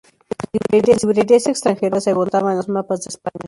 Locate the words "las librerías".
0.87-1.45